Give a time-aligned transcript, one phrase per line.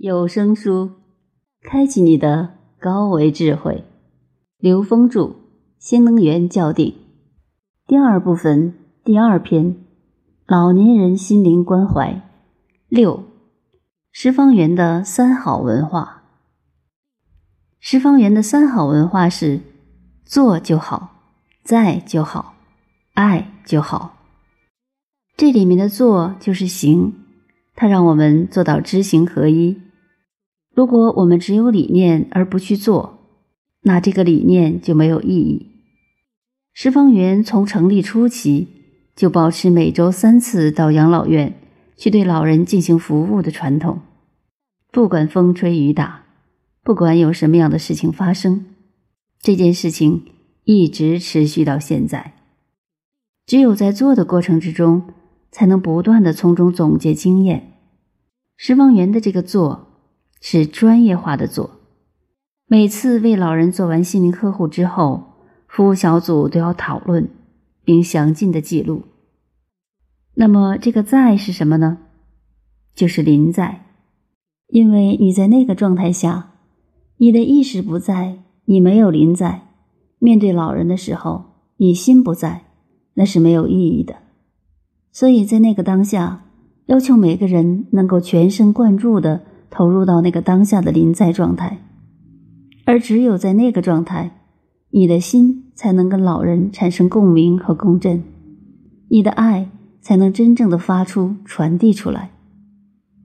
[0.00, 0.92] 有声书，
[1.60, 3.82] 开启你的高维智慧。
[4.56, 5.22] 刘峰著
[5.76, 6.90] 《新能源教定》
[7.84, 9.74] 第二部分第二篇：
[10.46, 12.22] 老年人心灵关怀。
[12.88, 13.24] 六，
[14.12, 16.22] 十方园的三好文化。
[17.80, 19.58] 十方园的三好文化是：
[20.24, 21.10] 做就好，
[21.64, 22.54] 在就好，
[23.14, 24.16] 爱就好。
[25.36, 27.14] 这里面的做就是行，
[27.74, 29.87] 它让我们做到知行合一。
[30.78, 33.18] 如果我们只有理念而不去做，
[33.80, 35.72] 那这个理念就没有意义。
[36.72, 38.68] 十方园从成立初期
[39.16, 41.58] 就保持每周三次到养老院
[41.96, 44.02] 去对老人进行服务的传统，
[44.92, 46.22] 不管风吹雨打，
[46.84, 48.66] 不管有什么样的事情发生，
[49.42, 50.26] 这件事情
[50.62, 52.34] 一直持续到现在。
[53.44, 55.02] 只有在做的过程之中，
[55.50, 57.72] 才能不断的从中总结经验。
[58.56, 59.87] 十方园的这个做。
[60.40, 61.70] 是专业化的做，
[62.66, 65.24] 每次为老人做完心灵呵护之后，
[65.66, 67.28] 服务小组都要讨论
[67.84, 69.02] 并详尽的记录。
[70.34, 71.98] 那么这个在是什么呢？
[72.94, 73.86] 就是临在，
[74.68, 76.52] 因为你在那个状态下，
[77.16, 79.62] 你的意识不在，你没有临在。
[80.20, 81.44] 面对老人的时候，
[81.76, 82.66] 你心不在，
[83.14, 84.16] 那是没有意义的。
[85.10, 86.44] 所以在那个当下，
[86.86, 89.42] 要求每个人能够全神贯注的。
[89.70, 91.78] 投入到那个当下的临在状态，
[92.84, 94.40] 而只有在那个状态，
[94.90, 98.22] 你的心才能跟老人产生共鸣和共振，
[99.08, 102.30] 你的爱才能真正的发出、传递出来，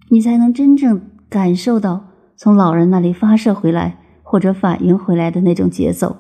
[0.10, 6.18] 你才能真正感受到从老人那里发射回来或者反应回来的那种节奏，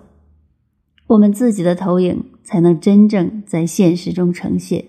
[1.07, 4.85] 我们自己的投影才能真正在现实中呈现。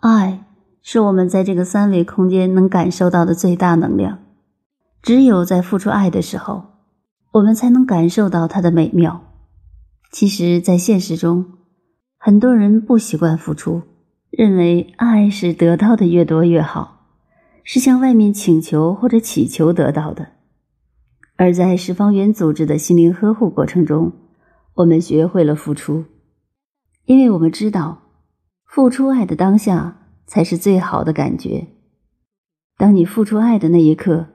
[0.00, 0.44] 爱
[0.82, 4.18] 是我们在这个三维空间能感受到的最大能量。
[5.04, 6.64] 只有在付出爱的时候，
[7.32, 9.22] 我们才能感受到它的美妙。
[10.10, 11.44] 其实，在现实中，
[12.16, 13.82] 很多人不习惯付出，
[14.30, 17.10] 认为爱是得到的越多越好，
[17.64, 20.28] 是向外面请求或者祈求得到的。
[21.36, 24.10] 而在十方缘组织的心灵呵护过程中，
[24.76, 26.06] 我们学会了付出，
[27.04, 28.04] 因为我们知道，
[28.64, 31.66] 付出爱的当下才是最好的感觉。
[32.78, 34.28] 当你付出爱的那一刻。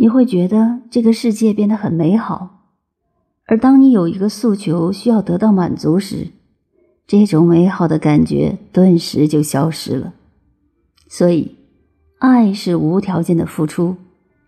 [0.00, 2.68] 你会觉得这个世界变得很美好，
[3.46, 6.28] 而当你有一个诉求需要得到满足时，
[7.04, 10.14] 这种美好的感觉顿时就消失了。
[11.08, 11.56] 所以，
[12.20, 13.96] 爱是无条件的付出，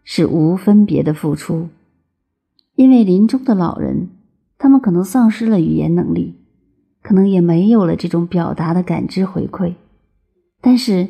[0.04, 1.68] 是无分别的付出。
[2.76, 4.08] 因为临终的老人，
[4.56, 6.36] 他们可能丧失了语言能力，
[7.02, 9.74] 可能也没有了这种表达的感知回馈，
[10.60, 11.08] 但是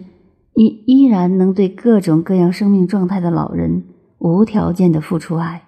[0.54, 3.84] 你依然能对各种各样生命状态的老人。
[4.20, 5.62] 无条件的付出爱，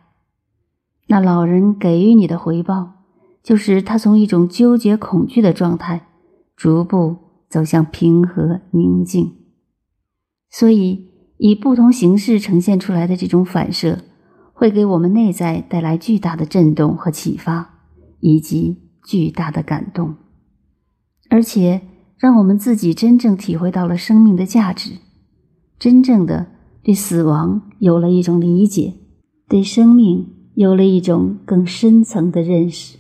[1.06, 3.06] 那老人给予你的回报，
[3.42, 6.08] 就是他从一种纠结恐惧的状态，
[6.54, 7.16] 逐步
[7.48, 9.32] 走向平和宁静。
[10.50, 11.08] 所以，
[11.38, 14.00] 以不同形式呈现出来的这种反射，
[14.52, 17.78] 会给我们内在带来巨大的震动和启发，
[18.20, 20.16] 以及巨大的感动，
[21.30, 21.80] 而且
[22.18, 24.98] 让我们自己真正体会到了生命的价值，
[25.78, 26.51] 真正的。
[26.82, 28.94] 对死亡有了一种理解，
[29.48, 32.98] 对生命有了一种更深层的认识。